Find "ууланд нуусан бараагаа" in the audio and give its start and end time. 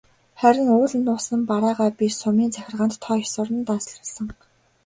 0.75-1.89